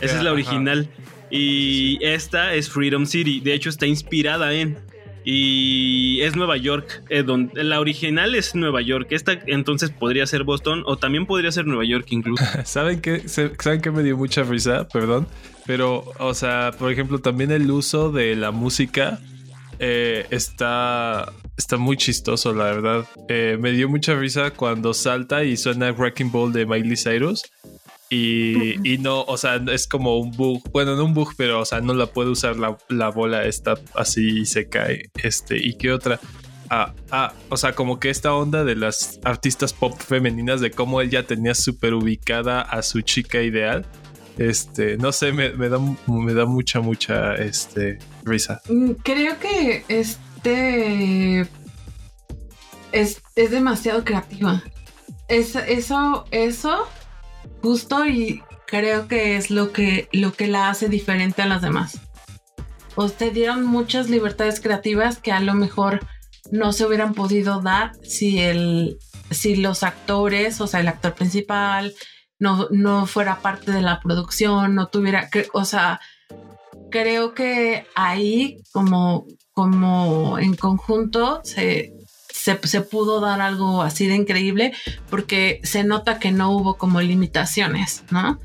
[0.00, 0.32] Esa es la Ajá.
[0.32, 0.88] original.
[1.30, 3.40] Y esta es Freedom City.
[3.40, 4.78] De hecho, está inspirada en.
[5.24, 7.02] Y es Nueva York.
[7.10, 9.08] eh, donde, la original es Nueva York.
[9.10, 12.42] Esta entonces podría ser Boston o también podría ser Nueva York incluso.
[12.64, 13.28] ¿Saben qué?
[13.28, 14.88] ¿Saben qué me dio mucha risa?
[14.88, 15.26] Perdón.
[15.70, 19.20] Pero, o sea, por ejemplo, también el uso de la música
[19.78, 23.04] eh, está, está muy chistoso, la verdad.
[23.28, 27.44] Eh, me dio mucha risa cuando salta y suena Wrecking Ball de Miley Cyrus.
[28.08, 30.60] Y, y no, o sea, es como un bug.
[30.72, 33.74] Bueno, no un bug, pero, o sea, no la puede usar la, la bola esta
[33.94, 35.12] así y se cae.
[35.22, 36.18] Este, ¿y qué otra?
[36.68, 41.00] Ah, ah, o sea, como que esta onda de las artistas pop femeninas, de cómo
[41.00, 43.86] él ya tenía súper ubicada a su chica ideal.
[44.40, 48.62] Este, no sé, me, da, me da mucha, mucha este, risa.
[48.70, 51.40] Mm, Creo que este
[52.90, 54.62] es, es demasiado creativa.
[55.28, 56.88] Es, eso, eso,
[57.60, 62.00] justo y creo que es lo que, lo que la hace diferente a las demás.
[62.96, 66.00] Usted dieron muchas libertades creativas que a lo mejor
[66.50, 68.96] no se hubieran podido dar si el,
[69.30, 71.92] si los actores, o sea, el actor principal,
[72.40, 76.00] no, no fuera parte de la producción, no tuviera, o sea,
[76.90, 81.92] creo que ahí como, como en conjunto se,
[82.32, 84.72] se, se pudo dar algo así de increíble
[85.08, 88.40] porque se nota que no hubo como limitaciones, ¿no?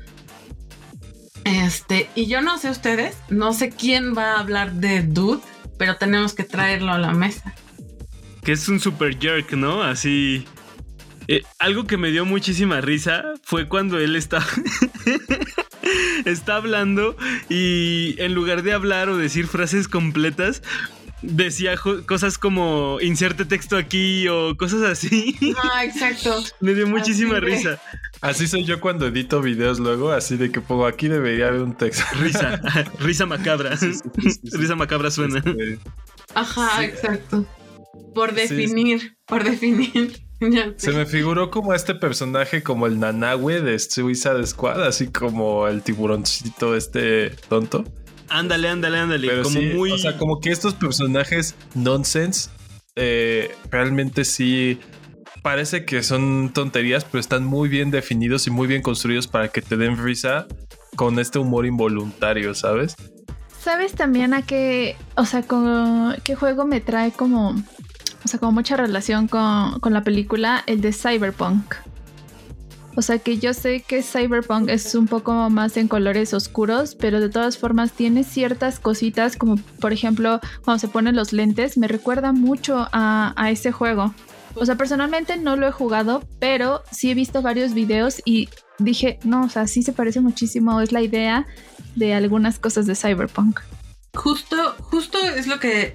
[1.44, 5.42] Este, y yo no sé ustedes, no sé quién va a hablar de Dude,
[5.78, 7.54] pero tenemos que traerlo a la mesa.
[8.42, 9.82] que es un super jerk, ¿no?
[9.82, 10.44] Así.
[11.28, 14.44] Eh, algo que me dio muchísima risa fue cuando él está.
[16.24, 17.16] está hablando
[17.48, 20.62] y en lugar de hablar o decir frases completas,
[21.22, 25.36] decía cosas como inserte texto aquí o cosas así.
[25.62, 26.42] Ah, exacto.
[26.60, 27.82] me dio muchísima Así de- risa.
[28.22, 31.76] Así soy yo cuando edito videos luego, así de que pongo aquí debería haber un
[31.76, 32.04] texto.
[32.20, 32.60] Risa.
[32.98, 33.76] risa macabra.
[33.76, 34.56] Sí, sí, sí, sí, sí.
[34.56, 35.38] Risa macabra suena.
[35.38, 35.78] Este,
[36.34, 36.84] Ajá, Sí.
[36.84, 37.46] exacto.
[38.14, 40.25] Por Sí, definir, por definir.
[40.76, 45.82] Se me figuró como este personaje, como el Nanahue de Suicide Squad, así como el
[45.82, 47.84] tiburoncito este tonto.
[48.28, 49.28] Ándale, ándale, ándale.
[49.28, 49.92] Pero como sí, muy.
[49.92, 52.50] o sea, como que estos personajes nonsense
[52.96, 54.80] eh, realmente sí
[55.42, 59.62] parece que son tonterías, pero están muy bien definidos y muy bien construidos para que
[59.62, 60.46] te den risa
[60.96, 62.96] con este humor involuntario, ¿sabes?
[63.60, 67.54] ¿Sabes también a qué, o sea, con qué juego me trae como,
[68.26, 70.64] o sea, como mucha relación con, con la película?
[70.66, 71.76] El de Cyberpunk.
[72.96, 77.20] O sea, que yo sé que Cyberpunk es un poco más en colores oscuros, pero
[77.20, 81.86] de todas formas tiene ciertas cositas, como por ejemplo, cuando se ponen los lentes, me
[81.86, 84.12] recuerda mucho a, a ese juego.
[84.56, 88.48] O sea, personalmente no lo he jugado, pero sí he visto varios videos y
[88.80, 91.46] dije, no, o sea, sí se parece muchísimo, es la idea
[91.94, 93.60] de algunas cosas de Cyberpunk.
[94.16, 95.94] Justo, justo es lo que,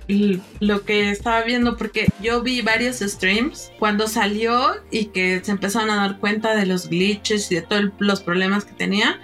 [0.59, 5.89] lo que estaba viendo, porque yo vi varios streams cuando salió y que se empezaron
[5.89, 9.19] a dar cuenta de los glitches y de todos los problemas que tenía.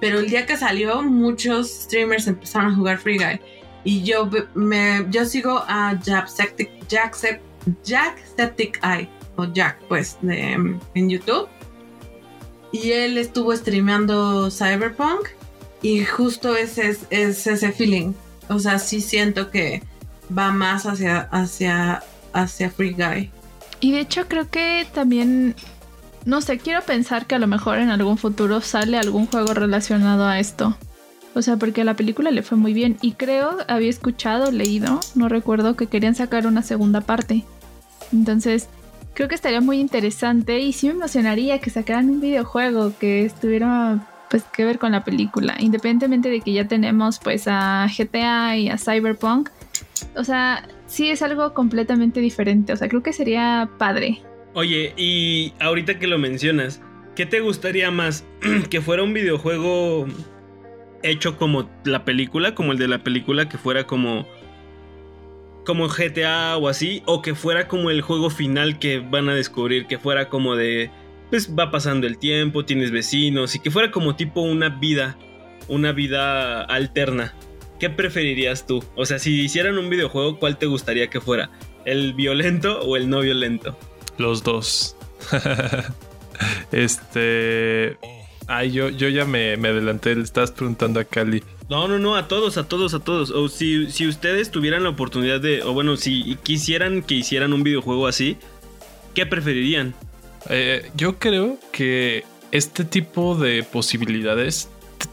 [0.00, 3.40] Pero el día que salió, muchos streamers empezaron a jugar Free Guy.
[3.82, 7.40] Y yo, me, yo sigo a Jackseptic, Jacksep-
[7.82, 11.48] Jackseptic Eye, o Jack, pues, en YouTube.
[12.72, 15.28] Y él estuvo streameando Cyberpunk.
[15.80, 18.12] Y justo ese es, es ese feeling.
[18.48, 19.82] O sea, sí siento que
[20.36, 22.02] va más hacia, hacia,
[22.32, 23.30] hacia Free Guy.
[23.80, 25.54] Y de hecho creo que también,
[26.24, 30.24] no sé, quiero pensar que a lo mejor en algún futuro sale algún juego relacionado
[30.24, 30.76] a esto.
[31.34, 35.00] O sea, porque a la película le fue muy bien y creo, había escuchado, leído,
[35.14, 37.44] no recuerdo, que querían sacar una segunda parte.
[38.12, 38.68] Entonces,
[39.14, 44.06] creo que estaría muy interesante y sí me emocionaría que sacaran un videojuego que estuviera
[44.30, 48.68] pues que ver con la película, independientemente de que ya tenemos pues a GTA y
[48.68, 49.50] a Cyberpunk.
[50.16, 54.22] O sea, sí es algo completamente diferente, o sea, creo que sería padre.
[54.54, 56.80] Oye, y ahorita que lo mencionas,
[57.16, 58.24] ¿qué te gustaría más?
[58.70, 60.06] ¿Que fuera un videojuego
[61.02, 64.26] hecho como la película, como el de la película, que fuera como
[65.64, 69.86] como GTA o así, o que fuera como el juego final que van a descubrir,
[69.86, 70.90] que fuera como de
[71.34, 75.18] pues va pasando el tiempo, tienes vecinos y que fuera como tipo una vida,
[75.66, 77.34] una vida alterna.
[77.80, 78.84] ¿Qué preferirías tú?
[78.94, 81.50] O sea, si hicieran un videojuego, ¿cuál te gustaría que fuera?
[81.84, 83.76] ¿El violento o el no violento?
[84.16, 84.96] Los dos.
[86.70, 87.98] este.
[88.46, 90.14] Ay, yo, yo ya me, me adelanté.
[90.14, 91.42] Le estás preguntando a Cali.
[91.68, 93.32] No, no, no, a todos, a todos, a todos.
[93.32, 97.64] O si, si ustedes tuvieran la oportunidad de, o bueno, si quisieran que hicieran un
[97.64, 98.36] videojuego así,
[99.14, 99.96] ¿qué preferirían?
[100.50, 104.68] Eh, yo creo que este tipo de posibilidades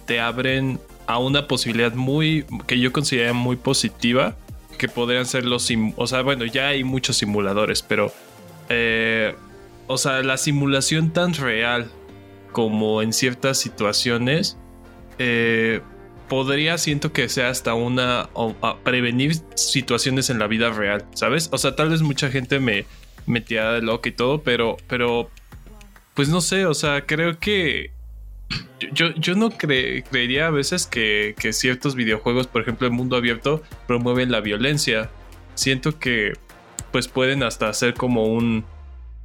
[0.05, 4.35] te abren a una posibilidad muy que yo considero muy positiva
[4.77, 8.13] que podrían ser los o sea bueno ya hay muchos simuladores pero
[8.69, 9.35] eh,
[9.87, 11.91] o sea la simulación tan real
[12.51, 14.57] como en ciertas situaciones
[15.19, 15.81] eh,
[16.29, 18.29] podría siento que sea hasta una
[18.83, 22.85] prevenir situaciones en la vida real sabes o sea tal vez mucha gente me
[23.25, 25.29] metía de loco y todo pero pero
[26.13, 27.91] pues no sé o sea creo que
[28.93, 34.31] yo, yo no creería a veces que, ciertos videojuegos, por ejemplo, el mundo abierto, promueven
[34.31, 35.09] la violencia.
[35.55, 36.33] Siento que
[36.91, 38.65] pues pueden hasta hacer como un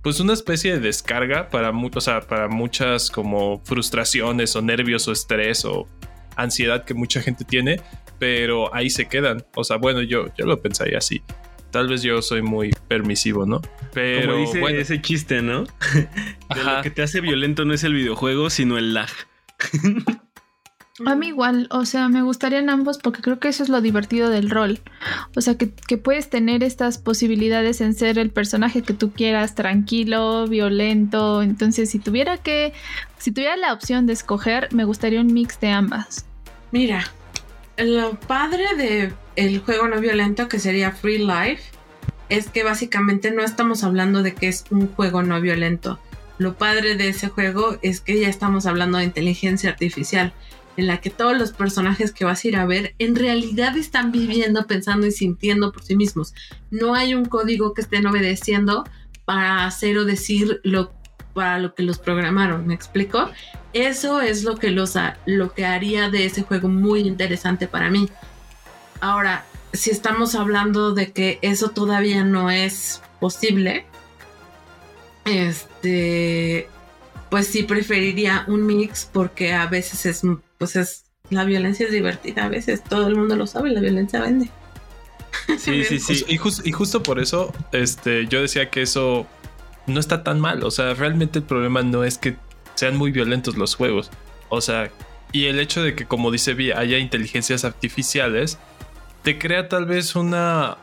[0.02, 5.12] pues una especie de descarga para, o sea, para muchas como frustraciones o nervios o
[5.12, 5.88] estrés o
[6.36, 7.80] ansiedad que mucha gente tiene,
[8.20, 9.44] pero ahí se quedan.
[9.56, 11.22] O sea, bueno, yo, yo lo pensaría así.
[11.76, 13.60] Tal vez yo soy muy permisivo, ¿no?
[13.92, 15.64] Pero Como dice ese chiste, ¿no?
[16.48, 19.10] lo que te hace violento no es el videojuego, sino el lag.
[21.04, 24.30] A mí igual, o sea, me gustarían ambos porque creo que eso es lo divertido
[24.30, 24.80] del rol.
[25.36, 30.46] O sea, que, puedes tener estas posibilidades en ser el personaje que tú quieras, tranquilo,
[30.46, 31.42] violento.
[31.42, 32.72] Entonces, si tuviera que,
[33.18, 36.24] si tuviera la opción de escoger, me gustaría un mix de ambas.
[36.72, 37.04] Mira,
[37.78, 41.62] lo padre de el juego no violento que sería Free Life
[42.28, 45.98] es que básicamente no estamos hablando de que es un juego no violento
[46.38, 50.34] lo padre de ese juego es que ya estamos hablando de inteligencia artificial,
[50.76, 54.12] en la que todos los personajes que vas a ir a ver en realidad están
[54.12, 56.34] viviendo, pensando y sintiendo por sí mismos.
[56.70, 58.84] No hay un código que estén obedeciendo
[59.24, 60.92] para hacer o decir lo
[61.36, 63.30] para lo que los programaron, ¿me explico?
[63.74, 64.94] Eso es lo que los
[65.26, 68.08] lo que haría de ese juego muy interesante para mí.
[69.00, 69.44] Ahora,
[69.74, 73.84] si estamos hablando de que eso todavía no es posible,
[75.26, 76.70] este,
[77.28, 80.22] pues sí preferiría un mix porque a veces es,
[80.56, 84.22] pues es, la violencia es divertida, a veces todo el mundo lo sabe, la violencia
[84.22, 84.48] vende.
[85.58, 86.24] Sí, sí, sí.
[86.28, 89.26] Y, y, justo por eso, este, yo decía que eso
[89.86, 90.64] no está tan mal.
[90.64, 92.36] O sea, realmente el problema no es que
[92.74, 94.10] sean muy violentos los juegos.
[94.48, 94.90] O sea,
[95.32, 98.58] y el hecho de que, como dice Vi, haya inteligencias artificiales,
[99.22, 100.76] te crea tal vez una,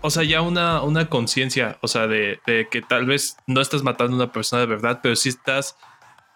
[0.00, 2.40] o sea, ya una, una conciencia, o sea, de,
[2.70, 5.76] que tal vez no estás matando a una persona de verdad, pero sí estás,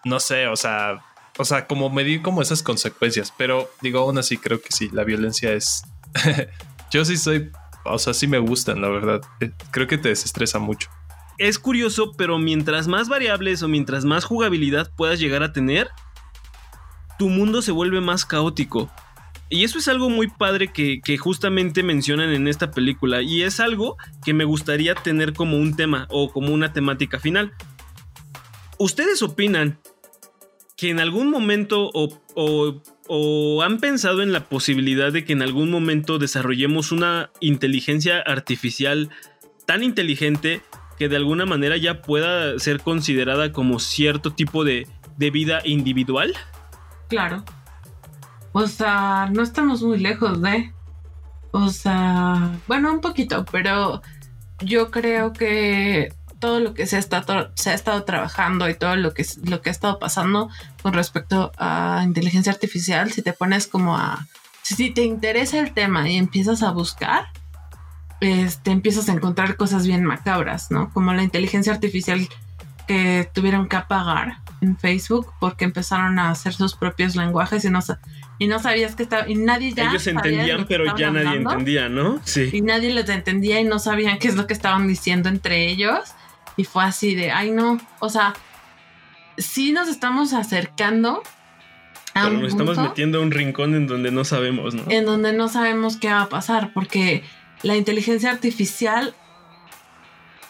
[0.05, 1.03] no sé, o sea,
[1.37, 3.33] o sea, como medir como esas consecuencias.
[3.37, 5.83] Pero digo, aún así creo que sí, la violencia es...
[6.91, 7.51] Yo sí soy,
[7.85, 9.21] o sea, sí me gustan, la verdad.
[9.39, 10.89] Eh, creo que te desestresa mucho.
[11.39, 15.89] Es curioso, pero mientras más variables o mientras más jugabilidad puedas llegar a tener,
[17.17, 18.91] tu mundo se vuelve más caótico.
[19.49, 23.21] Y eso es algo muy padre que, justamente mencionan en esta película.
[23.21, 27.53] Y es algo que me gustaría tener como un tema o como una temática final.
[28.77, 29.79] ¿Ustedes opinan
[30.75, 36.19] que en algún momento o, han pensado en la posibilidad de que en algún momento
[36.19, 39.09] desarrollemos una inteligencia artificial
[39.65, 40.61] tan inteligente
[40.99, 44.85] que de alguna manera ya pueda ser considerada como cierto tipo de,
[45.17, 46.35] de vida individual?
[47.07, 47.43] Claro.
[48.51, 50.73] O sea, no estamos muy lejos de.
[51.51, 54.01] O sea, bueno, un poquito, pero
[54.59, 58.95] yo creo que todo lo que se ha estado, se ha estado trabajando y todo
[58.97, 60.49] lo que, lo que ha estado pasando
[60.81, 64.27] con respecto a inteligencia artificial, si te pones como a...
[64.61, 67.27] Si te interesa el tema y empiezas a buscar,
[68.21, 70.91] este, empiezas a encontrar cosas bien macabras, ¿no?
[70.93, 72.27] Como la inteligencia artificial
[72.87, 77.79] que tuvieron que apagar en Facebook porque empezaron a hacer sus propios lenguajes y no,
[78.39, 82.19] y no sabías que estaba y nadie ya ellos entendían pero ya nadie entendía no
[82.23, 82.49] sí.
[82.51, 85.99] Y nadie les entendía y no sabían qué es lo que estaban diciendo entre ellos.
[86.57, 88.33] Y fue así de ay no o sea
[89.37, 91.21] sí nos estamos acercando
[92.15, 95.31] a pero nos estamos metiendo a un rincón en donde no sabemos no en donde
[95.31, 97.23] no sabemos qué va a pasar porque
[97.63, 99.13] la inteligencia artificial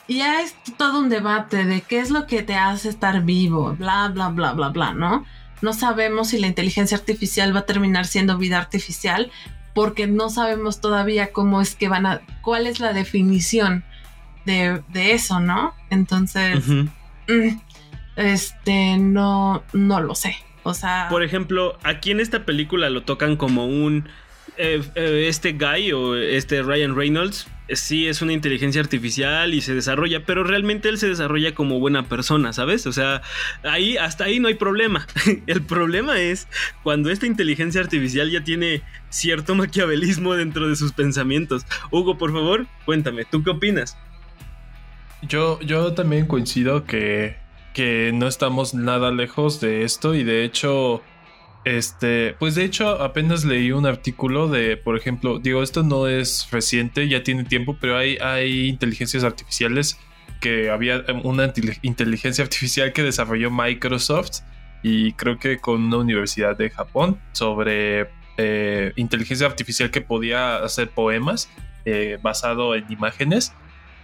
[0.07, 4.09] ya es todo un debate de qué es lo que te hace estar vivo, bla,
[4.09, 5.25] bla, bla, bla, bla, ¿no?
[5.61, 9.31] No sabemos si la inteligencia artificial va a terminar siendo vida artificial
[9.73, 13.83] porque no sabemos todavía cómo es que van a, cuál es la definición
[14.45, 15.75] de, eso, ¿no?
[15.91, 16.87] Entonces, mm,
[18.15, 20.35] este, no, no lo sé.
[20.63, 21.07] O sea...
[21.09, 24.09] Por ejemplo, aquí en esta película lo tocan como un...
[24.61, 29.73] Eh, eh, este guy o este Ryan Reynolds sí es una inteligencia artificial y se
[29.73, 32.85] desarrolla, pero realmente él se desarrolla como buena persona, ¿sabes?
[32.85, 33.21] O sea,
[33.63, 35.07] ahí hasta ahí no hay problema.
[35.47, 36.49] El problema es
[36.83, 41.65] cuando esta inteligencia artificial ya tiene cierto maquiavelismo dentro de sus pensamientos.
[41.89, 43.97] Hugo, por favor, cuéntame, ¿tú qué opinas?
[45.21, 47.37] Yo, yo también coincido que,
[47.73, 51.01] que no estamos nada lejos de esto y de hecho
[51.77, 56.47] este, pues de hecho apenas leí un artículo de, por ejemplo, digo, esto no es
[56.51, 59.99] reciente, ya tiene tiempo, pero hay, hay inteligencias artificiales
[60.41, 61.53] que había una
[61.83, 64.41] inteligencia artificial que desarrolló Microsoft
[64.81, 70.89] y creo que con una universidad de Japón sobre eh, inteligencia artificial que podía hacer
[70.89, 71.49] poemas
[71.85, 73.53] eh, basado en imágenes.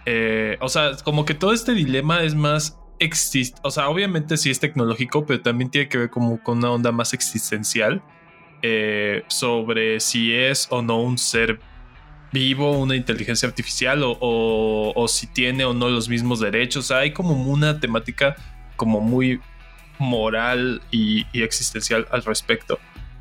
[0.04, 4.50] Eh, o sea, como que todo este dilema es más existe, o sea, obviamente sí
[4.50, 8.02] es tecnológico, pero también tiene que ver como con una onda más existencial
[8.62, 11.60] eh, sobre si es o no un ser
[12.32, 16.86] vivo, una inteligencia artificial o, si tiene o no los mismos derechos.
[16.86, 18.36] O sea, hay como una temática
[18.76, 19.40] como muy
[19.98, 22.78] moral y, y existencial al respecto.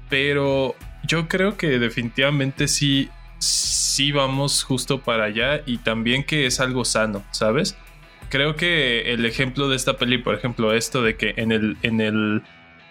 [0.10, 0.76] Pero
[1.08, 3.10] yo creo que definitivamente sí,
[3.40, 7.78] sí vamos justo para allá y también que es algo sano, ¿sabes?
[8.30, 12.02] Creo que el ejemplo de esta peli, por ejemplo, esto de que en el, en
[12.02, 12.44] el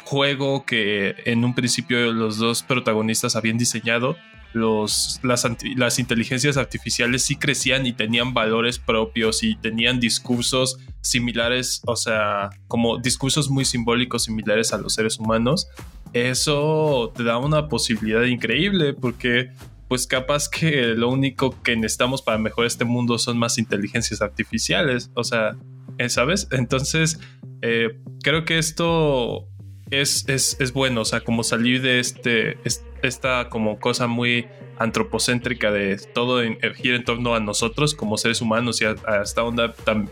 [0.04, 4.16] juego que en un principio los dos protagonistas habían diseñado,
[4.52, 11.82] los, las, las inteligencias artificiales sí crecían y tenían valores propios y tenían discursos similares,
[11.86, 15.68] o sea, como discursos muy simbólicos similares a los seres humanos.
[16.12, 19.50] Eso te da una posibilidad increíble porque
[19.94, 25.12] pues capaz que lo único que necesitamos para mejorar este mundo son más inteligencias artificiales.
[25.14, 25.56] O sea,
[25.98, 26.48] eh, ¿sabes?
[26.50, 27.20] Entonces,
[27.62, 29.46] eh, creo que esto
[29.92, 32.58] es, es, es, bueno, o sea, como salir de este,
[33.04, 38.18] esta como cosa muy antropocéntrica de todo en, eh, gira en torno a nosotros como
[38.18, 40.10] seres humanos y a, esta onda tan,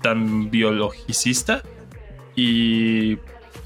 [0.00, 1.64] tan biologicista
[2.36, 3.18] y,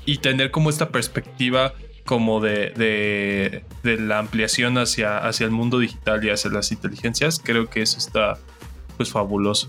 [0.07, 1.75] y tener como esta perspectiva
[2.09, 7.69] como de, de, la ampliación hacia, hacia el mundo digital y hacia las inteligencias, creo
[7.69, 8.39] que eso está
[8.97, 9.69] pues fabuloso.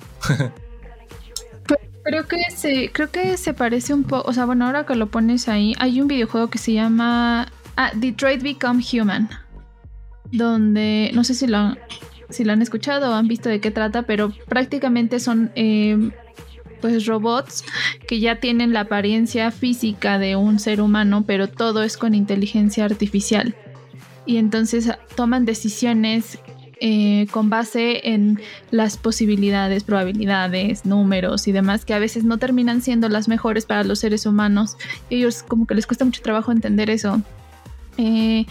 [2.02, 5.08] Creo que se, creo que se parece un poco, o sea, bueno, ahora que lo
[5.08, 9.30] pones ahí, hay un videojuego que se llama ah, Detroit Become Human,
[10.32, 11.76] donde no sé si lo,
[12.30, 16.10] si lo han escuchado o han visto de qué trata, pero prácticamente son eh,
[16.82, 17.64] pues robots
[18.08, 22.86] que ya tienen la apariencia física de un ser humano, pero todo es con inteligencia
[22.86, 23.56] artificial.
[24.26, 26.40] Y entonces toman decisiones
[26.82, 28.40] eh, con base en
[28.72, 33.84] las posibilidades, probabilidades, números y demás, que a veces no terminan siendo las mejores para
[33.84, 34.78] los seres humanos.
[35.10, 37.22] ellos como que les cuesta mucho trabajo entender eso.
[37.98, 38.46] Eh,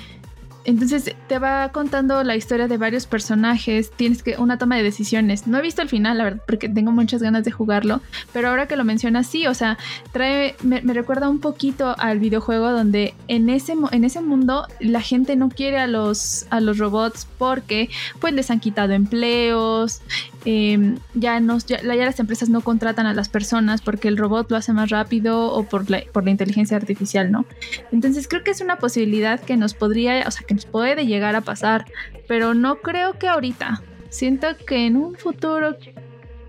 [0.68, 5.46] entonces te va contando la historia de varios personajes, tienes que una toma de decisiones.
[5.46, 8.02] No he visto el final, la verdad, porque tengo muchas ganas de jugarlo,
[8.34, 9.78] pero ahora que lo mencionas, sí, o sea,
[10.12, 15.36] trae, me, recuerda un poquito al videojuego donde en ese, en ese mundo la gente
[15.36, 17.88] no quiere a los, a los robots porque
[18.20, 20.02] pues les han quitado empleos,
[20.44, 24.56] Em, ya, nos, ya, las empresas no contratan a las personas porque el robot lo
[24.56, 27.44] hace más rápido o por la, por la inteligencia artificial, ¿no?
[27.92, 31.40] Entonces creo que es una posibilidad que nos podría, o sea, que puede llegar a
[31.40, 31.86] pasar,
[32.26, 33.82] pero no creo que ahorita.
[34.10, 35.76] Siento que en un futuro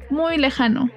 [0.09, 0.89] muy lejano.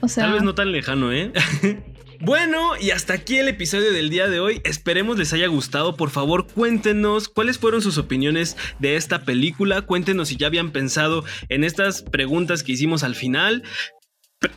[0.00, 1.32] O sea, Tal vez no tan lejano, ¿eh?
[2.20, 4.60] Bueno, y hasta aquí el episodio del día de hoy.
[4.64, 5.96] Esperemos les haya gustado.
[5.96, 9.82] Por favor, cuéntenos cuáles fueron sus opiniones de esta película.
[9.82, 13.62] Cuéntenos si ya habían pensado en estas preguntas que hicimos al final.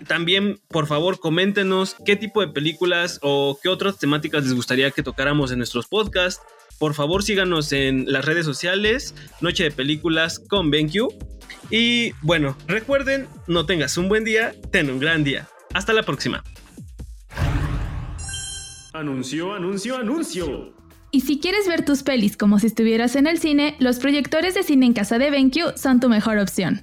[0.07, 5.03] También, por favor, coméntenos qué tipo de películas o qué otras temáticas les gustaría que
[5.03, 6.43] tocáramos en nuestros podcasts.
[6.81, 11.13] Por favor, síganos en las redes sociales, Noche de Películas con BenQ.
[11.69, 15.47] Y bueno, recuerden, no tengas un buen día, ten un gran día.
[15.75, 16.43] Hasta la próxima.
[18.93, 20.73] Anuncio, anuncio, anuncio.
[21.11, 24.63] Y si quieres ver tus pelis como si estuvieras en el cine, los proyectores de
[24.63, 26.81] cine en casa de BenQ son tu mejor opción.